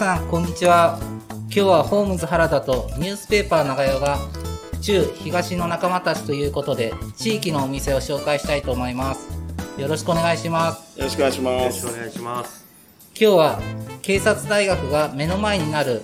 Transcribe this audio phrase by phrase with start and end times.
[0.00, 0.98] さん、こんにちは。
[1.28, 4.16] 今日はホームズ原田とニュースペーパー長代が、
[4.72, 9.28] 府中東の仲間たちということで、地域のお店を紹介したいと思います。
[9.76, 10.98] よろしくお願いします。
[10.98, 11.84] よろしくお願いします。
[11.84, 12.64] よろしくお願いします。
[13.14, 13.60] 今日は
[14.00, 16.00] 警察大学が目の前になる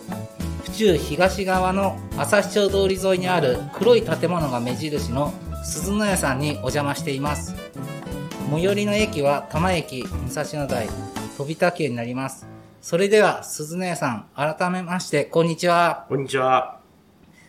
[0.65, 5.33] 府中東側の朝日町通り沿いにある黒い建物が目印の
[5.65, 7.55] 鈴の屋さんにお邪魔しています
[8.51, 10.87] 最寄りの駅は多摩駅武蔵野台
[11.39, 12.56] 飛田急になります
[12.89, 16.79] それでは鈴の屋さん改めましてこんにちはこんにちは。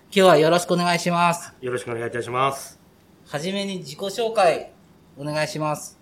[0.05, 2.79] 今日はよろしくお願いしますよろしくお願いいたします。
[3.27, 4.71] はじめに自己紹介
[5.15, 5.99] お願いします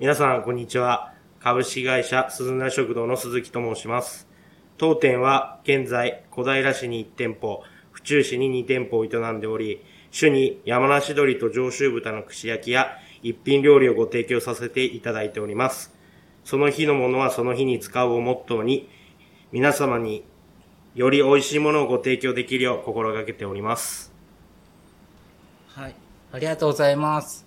[0.00, 1.12] 皆さん、こんにちは。
[1.38, 4.26] 株式会社鈴名食堂の鈴木と申します。
[4.78, 9.80] 当店は現在、小平市に1店舗、府中市に2店舗を営んでおり、
[10.10, 16.01] 主に山梨鶏と上州豚の串焼きや一品料理をご提供させていただいております。
[16.44, 18.88] その日のものはその日に使うをモットーに、
[19.52, 20.24] 皆様に
[20.94, 24.12] より美味しいものをご提供できるよう心がけております。
[25.68, 25.94] はい。
[26.32, 27.46] ありがとうございます。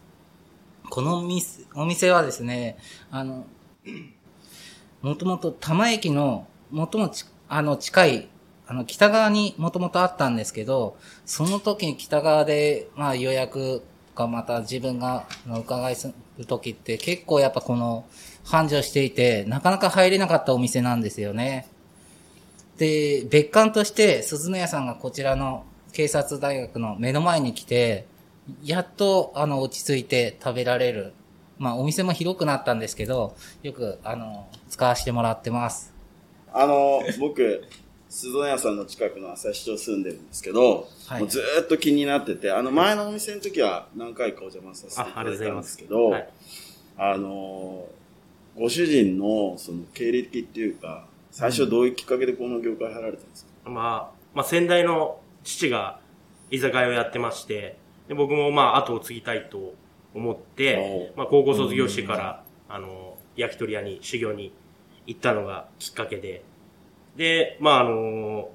[0.90, 2.78] このお店お店はですね、
[3.12, 3.46] あの、
[5.02, 8.30] もともと多摩駅の最もちあの近い、
[8.68, 13.84] あの北側にもともとあったんですけど、その時に北側で、まあ予約
[14.16, 18.05] かまた自分が伺いする時って結構やっぱこの
[18.44, 21.67] 繁盛していて、なかなか入れなかったお店なんですよね。
[22.77, 28.05] で、別館として鈴の屋さんがこちらの警察大学の目の前に来て、
[28.63, 31.13] やっとあの落ち着いて食べられる。
[31.58, 35.93] まあお店も広くなったんですけど、よくあの、使わせてもらってます。
[36.53, 37.63] あの、僕、
[38.16, 41.19] 鈴の屋さんの近くの朝日町住んでるんですけど、はい。
[41.19, 46.30] もうずーっと気になってて、あの前のお店の時は何回かお邪魔させていただいたんですすけど、はい
[46.97, 47.86] あの、
[48.58, 55.99] ご主人のその経歴っていうか、最初どういうきっかけでこの業界入られたんですか、まあ、まあ、先代の父が
[56.52, 57.77] 居酒屋をやってまして、
[58.08, 59.73] で僕もまあ、後を継ぎたいと
[60.14, 64.54] 思って、おまあ、高校卒業してから、あの、焼き鳥屋に修行に
[65.05, 66.45] 行ったのがきっかけで、
[67.15, 68.49] で、まあ、あの、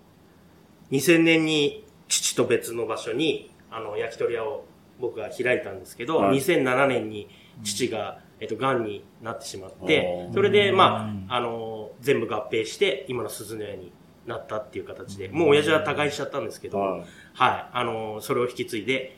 [0.91, 4.65] 2000年に父と別の場所に、あの、焼き鳥屋を
[5.01, 6.39] 僕が開いたんですけど、はい。
[6.39, 7.29] 2007年に
[7.65, 13.93] 父が、えっと、癌になってしまってそれで、まあ、あの、全部合併して、今の鈴の屋に
[14.27, 17.01] なったっていう形で、もう親父は他界しちゃったんですけど、はい。
[17.35, 19.17] はい、あの、それを引き継いで、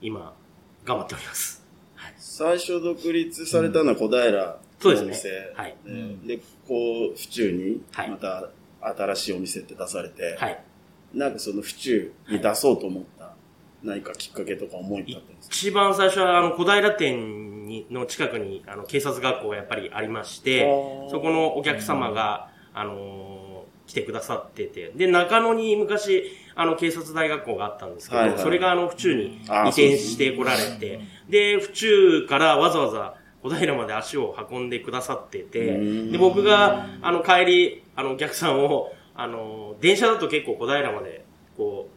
[0.00, 0.34] 今、
[0.84, 1.64] 頑張っております。
[2.16, 5.06] 最初独立されたのは小平のそうですね。
[5.06, 5.76] お店はい。
[6.26, 8.10] で、でこう、府中にはい。
[8.10, 8.50] また
[8.96, 10.62] 新しいお店って出されて、はい。
[11.12, 13.32] なんかその府中に出そうと思った
[13.82, 15.54] 何かきっかけとか思い立ったんですか？
[15.54, 20.62] 一番最初は、あの、小平店にの近くに、あの、警察学校がやっぱりありまして
[21.10, 23.44] そこのお客様が、あのー
[23.86, 26.24] 来てくださってて、で、中野に昔、
[26.54, 28.38] あの、警察大学校があったんですけど、はいはい。
[28.38, 29.28] それがあの、府中に移
[29.68, 36.12] 転してこられて、で、府中からわざわざ小平まで足を運んでくださってて、うん。
[36.12, 41.24] で、僕が、あの、帰り、あの、お客さんを、あの、電車だと結構小平まで、
[41.56, 41.94] こう、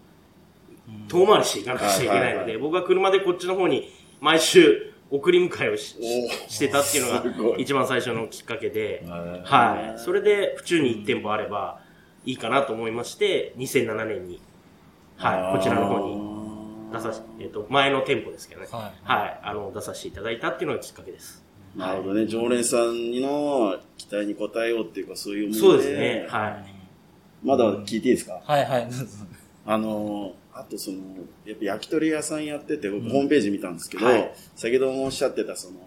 [1.10, 3.92] 遠回りしていかなくちゃいけないので、僕は車でこっちの方に
[4.22, 5.96] 毎週送り迎えをし
[6.48, 10.00] してたっていうのが一番最初のきっかけで、ーはい。
[10.00, 11.82] それで府中に1店舗あれば
[12.26, 14.42] いいかなと思いまして、2007年に、
[15.18, 21.44] はい、こちらの方に出させ、えっ、と、前の店舗ですけどね、ははい、あの、出させていただいたっていうのがきっかけです。
[21.76, 22.26] なるほどね。
[22.28, 26.66] 常連さんの期待に応えようっていうか、そういうものそうですね、はい。
[27.44, 28.42] まだ聞いていいですか？
[28.44, 28.88] はいはい。
[29.66, 30.98] あの、あとその、
[31.46, 35.78] やっぱ焼き鳥屋さんやってて、僕ホームページ見たんですけど、はい先ほどもおっしゃってた、その、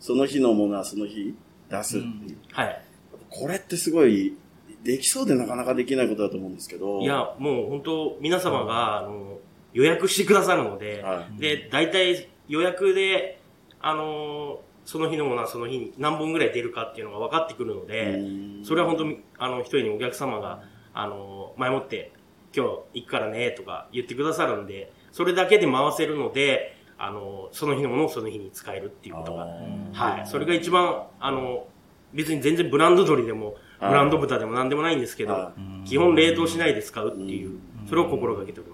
[0.00, 1.34] その日のものはその日
[1.68, 2.38] 出すっていう。
[2.52, 2.82] はい。
[3.28, 4.36] これってすごい、
[4.82, 7.00] できそうでなかなかできないことだと思うんですけど。
[7.00, 9.38] いや、もう本当皆様が、あの、
[9.72, 13.40] 予約してくださるので、はで、大体予約で、
[13.80, 18.64] あの、その日のものはその日に何本ぐらい出るかっていうのが分かってくるので、うん。
[18.64, 22.12] それは本当に、あの、一人にお客様が、あの、前もって、
[22.54, 29.46] 今日行くからね、とか言ってくださるんで、それだけで回せるので、あの、その日のものをその日に使えるっていうことが、
[29.92, 30.26] はい。
[30.26, 31.66] それが一番、あの、
[32.12, 33.94] 別に全然ブランド鶏でも、ブはい。
[33.94, 35.52] ランド豚でも何でもないんですけどは、
[35.84, 37.58] 基本冷凍しないで使うっていう、
[37.88, 38.73] それを心がけておりま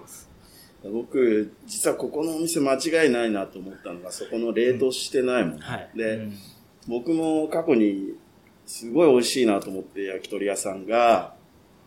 [0.89, 5.59] 僕、実はここのお店間違いないなと思ったのが、そこの冷凍してないもん。
[5.59, 6.27] はいで、
[6.87, 8.15] 僕も過去に
[8.65, 11.35] すごい美味しいなと思って焼き鳥屋さんが、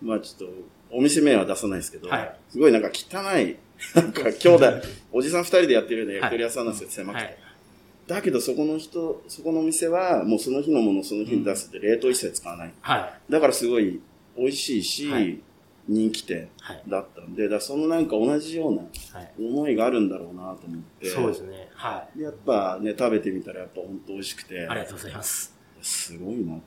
[0.00, 0.55] まあちょっと、
[0.91, 3.56] お店名は出さないですけど、はいすごいなんか汚い、
[3.94, 4.73] なんか兄弟、
[5.11, 7.25] おじさん二人でやってるような焼き鳥屋さんなんですよ、狭くて。
[7.25, 7.37] はい。
[8.06, 12.75] だけどそこの人、そこのお店はもうその日のものをその日に出すって冷凍一切使わない。
[12.81, 12.99] は
[13.29, 13.32] い。
[13.32, 14.00] だからすごい
[14.37, 15.41] 美味しいし、はい
[15.86, 16.82] 人気店はい。
[16.88, 18.82] だったんで、だからそのなんか同じような
[19.19, 19.32] はい。
[19.38, 21.06] 思いがあるんだろうなと思って。
[21.10, 21.69] そうですね。
[21.75, 22.20] はい。
[22.20, 25.54] やっぱね、食べてみたらやっぱ本当美味しくて、ありがとうございます。
[25.82, 26.60] すごいなっ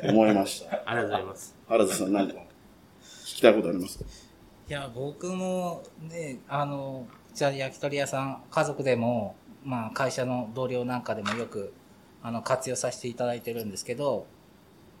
[0.00, 0.82] て思いました。
[0.84, 1.56] ありがとうございます。
[1.68, 4.04] 原田さんなんか聞きたいことありますか？
[4.68, 11.72] いや、僕もね、あの、じゃあ焼き鳥屋さん、家族でも、まあ会社の同僚なんかでもよく、
[12.22, 14.26] あの、活用させていただいてるんですけど、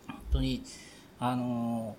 [0.06, 0.62] 本当に、
[1.18, 1.96] あの、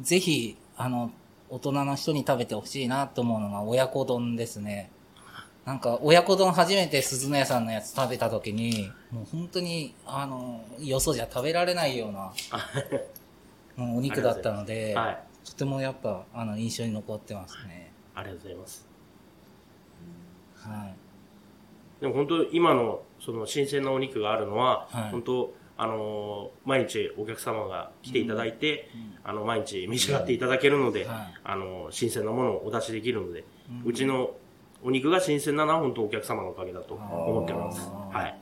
[0.00, 1.10] ぜひ、あの、
[1.50, 4.90] 大人の人に食べてほしいなと思うのが親子丼ですね。
[5.64, 12.32] なんか、親子丼初めて鈴の屋さんのやつ食べた時に、もう本当に、あの、よそじゃ食べられないような、
[13.76, 15.18] もうお肉だったので、はい。
[15.44, 17.92] とてもやっぱ、あの、印象に残ってますね。
[18.14, 18.88] ありがとうございます。
[20.54, 20.94] はい。
[22.00, 28.90] でも本当今のその新鮮なお肉があるのは、はい本当あのー毎日お客様が来ていただいて、
[29.24, 33.44] あの毎日召し上がっていただけるので、はいあのー新鮮なものをお出しできるので、う
[33.86, 34.32] うんちの
[34.82, 37.88] お肉が新鮮なのは本当お客様のおかげだと思ってます。
[38.12, 38.38] はい。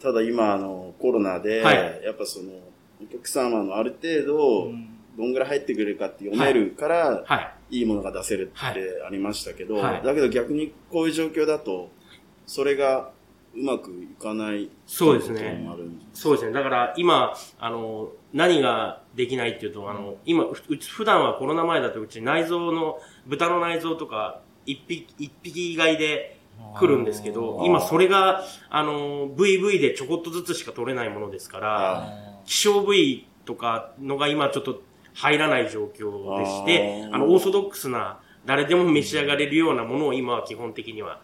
[0.00, 2.02] ただ今あのコロナで、はい。
[2.04, 2.52] やっぱその
[3.02, 4.92] お客様のある程度、うん。
[5.16, 7.78] どんぐらい入ってくれるかって読めるから、はい。
[7.78, 8.70] い、いものが出せるはい。
[8.72, 10.02] ってありましたけど、はい。
[10.02, 11.90] だけど逆にこういう状況だと、
[12.46, 13.10] それが
[13.56, 15.66] うまくいかないそうですね。
[16.12, 16.52] そうですね。
[16.52, 26.38] だから今、あの、何ができないっていうと、あの、今、ううち、普段はコロナ前だとうち内臓の、豚の内臓とか、一匹、一匹買いで
[26.78, 34.82] 来るんですけど今それが、あの、VV でちょこっとずつしか取れないものですから、あ希少部位とかのが今ちょっと
[35.14, 41.20] 入らない状況でしてあの、オーソドックスな、誰でも召し上がれるようなものを今は基本的には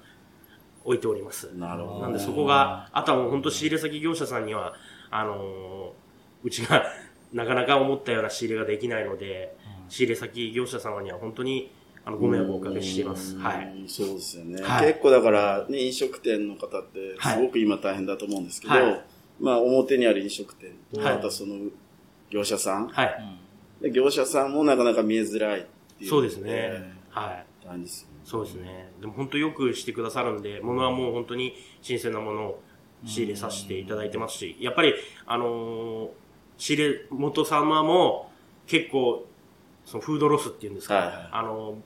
[0.84, 1.50] 置いております。
[1.54, 2.00] なるほど。
[2.02, 4.74] なんでそこが、あとはもう本当仕入れ先業者さんには、
[5.10, 6.02] あのー
[6.44, 6.84] うちが
[7.32, 9.56] なかなか思ったような仕入れができないので、
[9.88, 11.70] 仕入れ先業者様には本当に
[12.04, 13.36] あのご迷惑をおかけしています。
[13.36, 13.84] うんはい。。
[13.86, 14.60] そうですよね。
[14.62, 19.04] はい結構だから、ね、飲食店の方って、すごく今大変だと思うんですけど、はい
[19.40, 21.56] まあ表にある飲食店と、はいまたその
[22.30, 23.14] 業者さん、はい。
[23.80, 25.64] で業者さんもなかなか見えづらいっ
[25.98, 26.10] ていう。
[26.10, 26.94] そうですね。
[27.10, 27.46] はい。
[27.64, 28.11] 大変ですよね。
[28.24, 28.92] そうですね。
[29.00, 32.62] でも本当よくしてくださるんで、物はもう本当に新鮮なものを
[33.04, 34.94] 仕入れさせていただいてますし、やっぱり、
[35.26, 36.08] あのー
[36.58, 38.30] 仕入れ元様も
[38.66, 39.26] 結構、
[39.84, 41.28] そのフードロスっていうんですか、はいはい。
[41.32, 41.76] あのー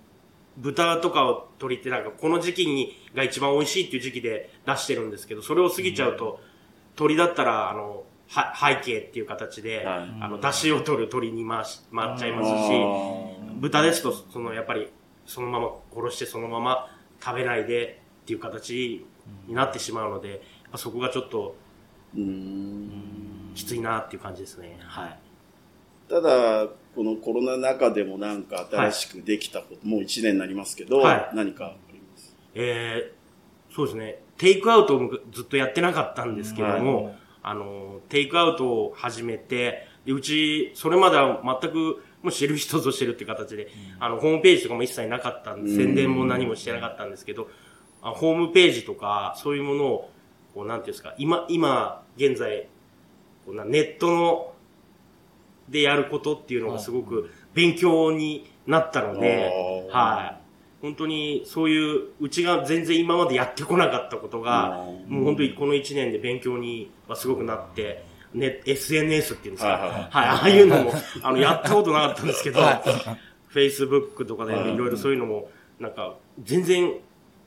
[0.58, 6.40] 豚とかを取りってなんかこの時期にが一番美味しいっていう時期で出してるんですけど、それを過ぎちゃうと、
[6.94, 10.16] 鳥だったら、あの、は背景っていう形で、はい。
[10.20, 14.88] あの、出汁を取る鳥に回し、回っちゃいますし、あ豚ですと、そのやっぱり、
[15.26, 16.88] そのまま殺してそのまま
[17.23, 19.05] 食べないでっていう形
[19.46, 20.38] になってしまうので、やっ
[20.73, 21.55] ぱそこがちょっと
[23.55, 24.78] きついなっていう感じですね。
[24.81, 25.19] はい。
[26.08, 32.37] ただ、このコロナ禍でもなんか新しくできたこと、もう1年になりますけど、はい何かあります？
[32.55, 34.19] えー、そうですね。
[34.38, 43.69] テイクアウトをずっとやってなかったんですけども、あの、テイクアウトを始めて、でうち、それまでは全く、もう知る人ぞ知るって形で、
[44.00, 47.49] あの、ホームページとかも一切なかったんで、うん宣伝も何もしてなかったんですけど、
[48.02, 50.11] あホームページとか、そういうものを、
[50.52, 52.66] こう、なんていうんですか、今、今、現在、
[53.45, 54.52] こうなネットの、
[55.68, 60.83] でやることっていうのがすごく勉強になったので、はい。
[60.83, 68.04] 本当にそういう、うちが全然今までやってこなかったことが、うんもう本当にこの1年で勉強にはすごくなって、
[68.37, 69.71] ね、SNS っていうんですか。
[69.71, 72.61] はいはいああいうのも、あの、やったことなかったんですけど、
[73.52, 75.49] Facebook とかでいろいろそういうのも、
[75.81, 76.93] なんか、全然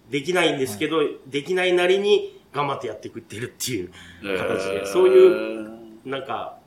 [0.09, 3.91] できないんですけど、できないなりに頑張ってやっていくってるっていう
[4.23, 5.69] 形で、そういう、
[6.05, 6.57] なんか、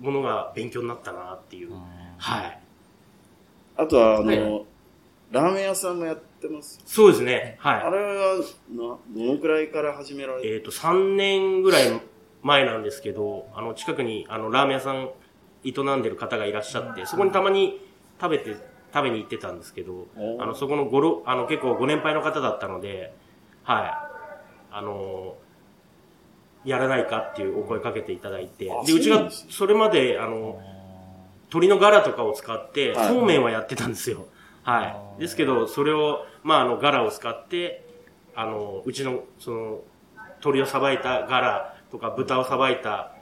[0.00, 1.72] ものが勉強になったなっていう。
[2.16, 2.60] はい。
[3.76, 4.64] あとは、あの、はい
[5.30, 6.80] ラーメン屋さんもやってます？
[6.86, 7.56] そうですね。
[7.58, 7.82] はい。
[7.82, 8.36] あれは、
[8.70, 12.00] な、どのくらいから始められてえっ、と、3年ぐらい
[12.48, 15.10] 前なんですけど、あの、近くに、あの、ラーメン屋さん
[15.64, 17.78] 営んでる方がいらっしゃって、そこにたまに
[18.20, 18.56] 食べて、
[18.92, 20.06] 食べに行ってたんですけど
[20.40, 23.14] あの、そこのごろ、あの、結構ご年配の方だったので、
[23.62, 24.74] はい。
[24.74, 25.36] あの、
[26.64, 30.58] やらないかっていうお声かけていただいてあ、で、うちがそれまで、あの、
[31.48, 34.26] 鶏のガラとかを使って、はいそうめんはやってたんですよ。
[34.62, 35.20] はい。
[35.20, 37.84] ですけど、それを、まあ、あの、ガラを使って、
[38.34, 39.80] あの、うちの、その、
[40.40, 43.12] 鶏をさばいたガラとか豚をさばいた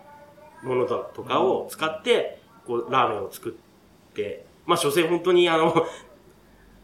[0.63, 5.87] ものだとかを使って、こう、ラーメンを作って、まあ、所詮本当にあの、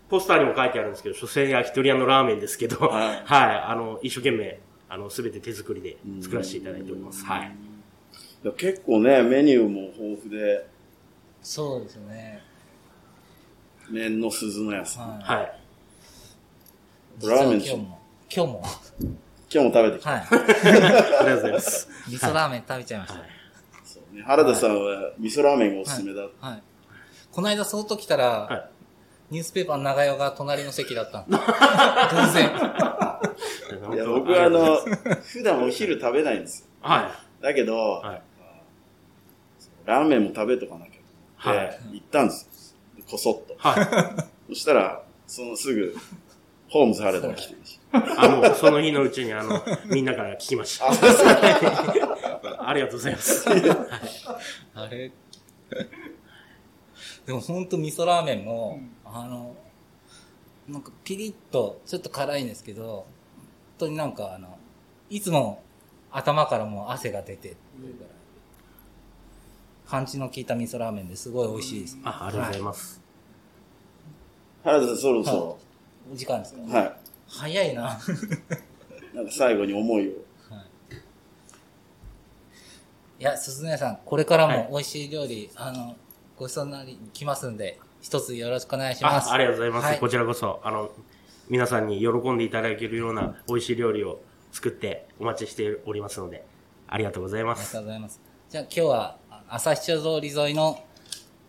[0.08, 7.24] ポスターにも書いてあるんですけど、所詮焼き鳥屋のラーメンですけど、ははいい、あの、一生懸命、あの、すべて手作りで作らせていただいております。
[7.24, 7.56] はい。
[8.56, 10.66] 結構ね、メニューも豊富で、
[11.42, 12.42] そうですね。
[13.90, 15.18] 麺の鈴の屋さん。
[15.18, 15.36] はい。
[15.36, 15.58] はい。
[17.26, 17.98] ラーメン今日も、
[18.34, 18.62] 今日も、
[19.52, 20.10] 今日も食べてきた。
[20.10, 20.20] はい。
[20.20, 21.88] ありがとうございます。
[22.08, 23.20] 味噌ラーメン食べちゃいました。
[23.20, 23.28] はい。
[23.84, 26.22] そうね、原田さんは味噌ラーメンがおすすめだ。
[27.30, 28.72] この間、その時来たら、はい
[29.32, 31.38] ニュースペーパーの長代が隣の席だったの。
[31.38, 32.50] 偶然。
[33.94, 34.76] いや、僕はあの、
[35.22, 36.66] 普段お昼食べないんですよ。
[36.82, 38.06] はだけど、い。
[38.06, 38.22] はい。
[39.86, 41.50] ラーメンも食べとかなきゃ。
[41.50, 43.04] はで、行ったんですよ。
[43.10, 43.54] こそっと。
[43.56, 44.52] はい。
[44.52, 45.96] そしたら、そのすぐ、
[46.72, 47.78] ホームズ原田が来てるし。
[47.92, 50.86] あ、もうその日のうちにあの、 みんなから聞きました。
[52.66, 53.44] ありがとうございます。
[54.74, 55.12] あれ？
[57.26, 59.54] でもほんと味噌ラーメンも、あの、
[60.66, 63.06] なんかピリッと、ちょっと辛いんですけど、本
[63.78, 64.58] 当になんかあの、
[65.10, 65.62] いつも
[66.10, 67.54] 頭からもう汗が出て
[69.86, 71.98] パンチの効いた味噌ラーメンですごい美味しいです。
[72.02, 73.02] あ、ありがとうございます。
[74.64, 75.58] 原田さん、そろそろ、お
[76.12, 76.60] 時間ですか？
[76.78, 76.96] は
[77.28, 77.98] 早いな。
[79.12, 79.16] い。
[79.16, 80.12] なんか最後に思いを。
[83.18, 85.94] いや、鈴音さん、これからはいも美味しい料理、あの、
[86.36, 89.30] ごちそうになりに来ますんで、一つよろしくお願いします。
[89.30, 90.90] あありがとうございます、はいこちらこそ、あの、
[91.48, 96.44] 皆さんに喜んでいただけるような美味しい料理を作ってお待ちしておりますので、
[96.88, 97.78] ありがとうございますありがと。
[97.78, 98.20] うございます。
[98.50, 100.82] じゃあ今日は、あ朝日町通り沿いの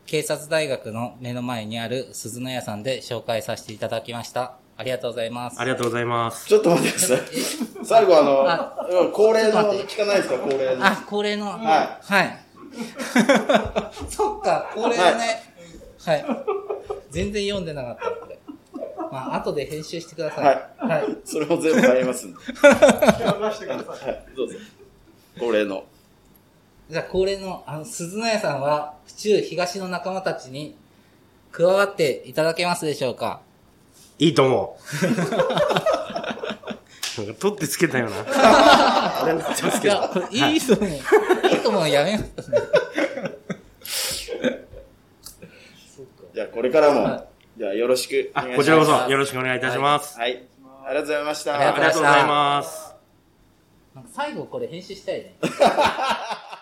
[0.06, 4.58] 警察大学の目の前にある鈴の屋さんで紹介させていただきました。
[4.76, 5.60] ありがとうございます。
[5.60, 6.48] ありがとうございます。
[6.48, 7.20] ちょっと待ってください。
[7.86, 10.86] 最後あの、うん恒例の聞かないですか、恒例の。
[10.86, 11.46] あ、恒例の。
[11.46, 12.40] ははい。
[14.10, 15.44] そっか、恒例のね。
[16.06, 16.26] はい。
[17.12, 18.40] 全然読んでなかった、これ。
[19.12, 20.46] まあ、後で編集してください。
[20.46, 21.18] はいはい。
[21.24, 22.38] それも全部入りますんで。
[22.62, 24.58] はい、どうぞ。
[25.40, 25.86] 恒例の。
[26.90, 30.76] じゃあ、恒例の、あの、鈴の屋さんは、府中東の仲間たちに
[31.52, 33.42] 加わっていただけますでしょうか？
[34.20, 35.06] いいと思う。
[37.22, 38.16] なんか取ってつけたような。
[38.28, 39.96] あれになってますけど。
[39.96, 40.90] いや、これいいと思う。
[40.90, 40.98] い
[41.54, 41.90] いと思う。
[41.90, 42.60] やめますね。
[46.34, 47.26] じゃあ、これからも、は
[47.58, 48.64] じゃあ、よろしくおあ、願いします。
[48.64, 50.18] こちらこそよろしくお願いいたします。
[50.20, 50.44] はい。
[50.86, 51.56] ありがとうございました。
[51.56, 52.94] ありがありがとうございます。
[53.96, 55.36] なんか最後これ編集したいね。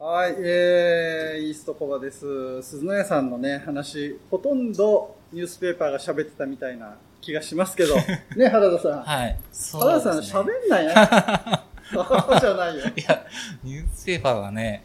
[0.00, 2.62] はい、えー、イーストコバです。
[2.62, 7.96] 鈴野屋さんのね、話、ほとんどニュースペーパーが喋ってたみたいな気がしますけど、
[8.36, 9.02] ね、原田さん。
[9.02, 9.36] はい。
[9.50, 10.94] そ原田さん喋んないね。
[11.92, 12.84] そうじゃないよ。
[12.84, 13.26] いや、
[13.64, 14.84] ニュースペーパーがね、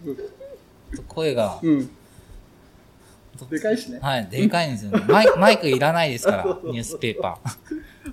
[1.08, 1.92] 声が、うん。
[3.52, 4.00] でかいしね。
[4.02, 5.06] はい、でかいんですよね。
[5.08, 7.40] マイク、 マイクいらないですから、ニュースペーパ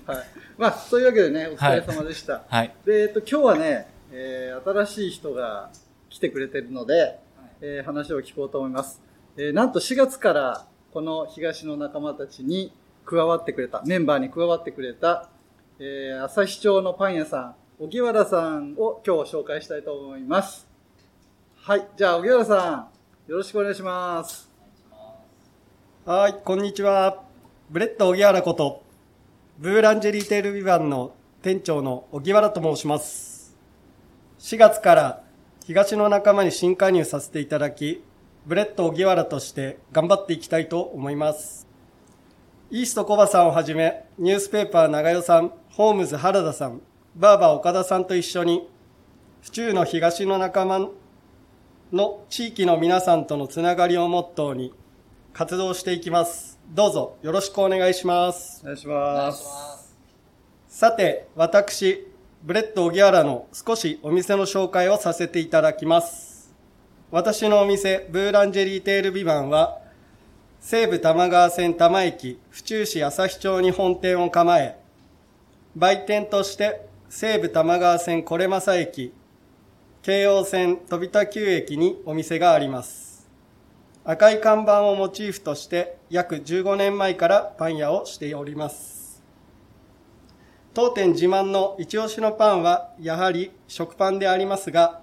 [0.07, 0.12] ー。
[0.12, 0.26] はい。
[0.59, 2.42] まあ、そういうわけでね、お疲れ様でした。
[2.47, 2.75] はい。
[2.85, 5.71] で、えっと、今日はね、えー、新しい人が
[6.11, 7.19] 来てくれてるので、
[7.62, 9.00] えー話を聞こうと思います。
[9.37, 12.73] えー、なんと4月から、この東の仲間たちに
[13.07, 15.31] 加わってくれた、メンバーに加わってくれた、
[15.79, 20.67] えー、朝日町のパン屋さん、荻原さんを今日紹介したいと思います。
[21.57, 21.87] はい。
[21.97, 22.88] じゃあ、荻原さ
[23.26, 24.50] ん、よろしくお願いします。
[26.05, 27.23] はい、こんにちは。
[27.71, 28.83] ブレッド荻原こと、
[29.59, 33.57] ブーランジェリーテールビバンの店長の荻原と申します。
[34.40, 35.23] 4月から
[35.67, 38.02] 東の仲間に新加入させていただき、
[38.47, 41.67] ブレッド荻原として頑張っていきたいと思います。
[42.71, 46.81] イーストコバさんをはじめ、ニュースペーパー長代さん、ホームズ原田さん、
[47.17, 48.69] バーバー岡田さんと一緒に、
[49.43, 50.88] 府中の東の仲間
[51.93, 54.73] の地域の皆さんとのつながりをモットーに、
[55.33, 56.59] 活動していきます。
[56.71, 58.61] どうぞよろしくお願いします。
[58.62, 59.97] お願いします。
[60.69, 62.10] さて、私、
[62.42, 66.54] ブレッド荻原の少しお店の紹介をさせていただきます。
[67.11, 69.78] 私のお店、ブーランジェリーテールビバンは、
[70.59, 74.78] 西武玉川線多摩駅、府中市旭町に本店を構え、
[75.76, 79.12] 売店として西武玉川線これまさ駅、
[80.00, 83.28] 京王線飛田急駅にお店があります。
[84.02, 89.00] 赤い看板をモチーフとして約15年前からパン屋をしております。
[90.81, 95.03] 当店自慢の一押しのパンはやはり食パンでありますが、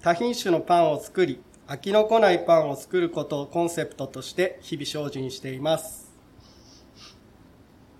[0.00, 6.16] 多品種のパンを作り、飽きのこないパンを作ることをコンセプトとして日々精進しています。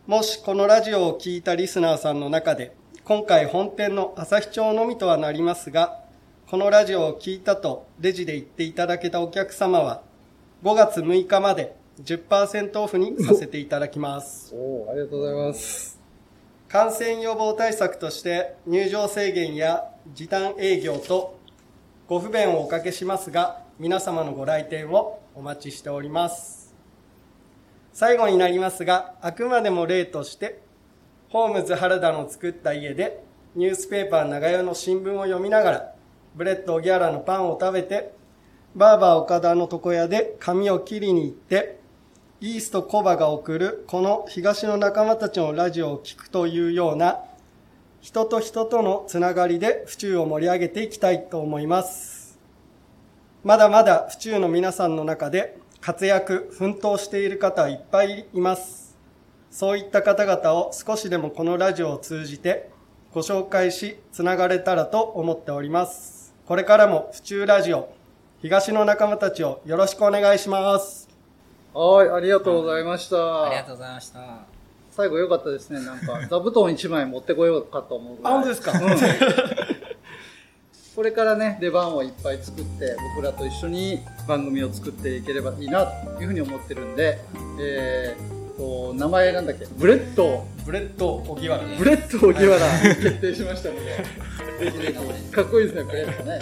[0.07, 6.01] もしこのラジオを聞いたリスナーさんの中で、今回本店の朝日町のみとはなりますが、
[6.51, 10.01] このラジオを聞いたとレジで言っていただけたお客様は、
[10.65, 14.55] 5月6日まで10%オフにさせていただきます。
[14.55, 15.98] おおありがとうございます。
[16.69, 21.39] 感染予防対策として入場制限や時短営業と
[22.07, 26.75] ご不便をおかけしますが、皆様のご来店をお待ちしております。
[27.95, 30.61] 最後になりますが、あくまでも例として、
[31.31, 35.95] ホームズ原田の作った家で、ニュースペーパー長屋の新聞を読みながら、
[36.35, 38.13] ブレッド荻原のパンを食べて、
[38.77, 41.78] バーバー岡田の床屋で髪を切りに行って、
[42.41, 47.19] イーストコバが送るこの東の仲間たちのラジオを聞くというような
[48.01, 52.39] 人と人とのつながりで府中を盛り上げていきたいと思います。
[53.43, 58.97] まだまだ府中の皆さんの中で活躍、奮闘している方いっぱいいます。
[59.51, 62.71] そういった方々を少しでもこのラジオを通じて
[63.13, 66.33] ご紹介し、つながれたらと思っております。
[66.47, 67.93] これからも府中ラジオ、
[68.43, 71.08] 東の仲間たちをよろしくお願いします。
[71.79, 73.45] はい、ありがとうございました。
[73.45, 74.19] ありがとうございました。
[74.91, 75.81] 最後良かったですね。
[75.81, 78.33] なんか、 座布団一枚持ってこようかと思うぐらい。
[78.33, 78.73] あ、本当ですか、
[80.97, 87.21] これからね、出番をいっぱい作って、僕らと一緒に番組を作っていければいいな、というふうに思ってるんで、
[87.61, 89.67] えーと、名前なんだっけ？
[89.79, 93.81] ブレッド、ブレッド・オギワラブレッド・オギワラ決定しましたので、
[94.71, 96.41] ぜひぜひ、かっこいいですね、ブレッドね。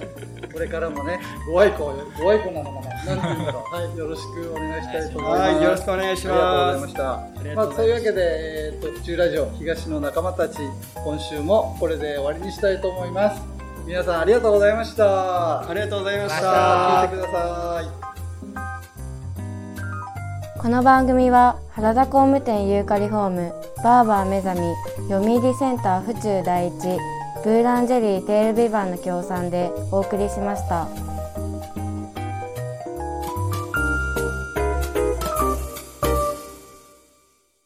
[0.52, 1.20] これからもね、
[1.52, 3.74] ご愛顧、ご愛顧なのかななんて言うんだろう。
[3.74, 5.42] はい、よろしくお願いしたいと思います。
[5.42, 6.80] はい、よろしくお願いしありがとうございま。
[6.80, 7.02] ますした。
[7.02, 10.58] まあ、ますそういうわけで、えっ、と、府中ラジオ東の仲間たち、
[11.04, 13.42] 今週もこれで終わりにしたいと思います。
[13.86, 15.68] 皆さんありがとうございました。
[15.68, 17.16] ありがとうございまし聞いたて。
[17.16, 17.82] くださ
[18.12, 18.15] い。
[20.58, 23.52] この番組は原田工務店ユーカリホーム
[23.84, 24.74] バーバー目覚み
[25.08, 26.72] 読売センター府中第一
[27.44, 31.15] ブーランジェリーテールビバンの協賛でお送りしました。